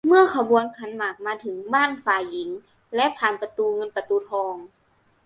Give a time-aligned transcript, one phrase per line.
[0.07, 2.49] เมื่อขบวนขันหมากมาถึงบ้านฝ่ายหญิง
[2.95, 4.55] และผ่านประตูเงินประตูทอง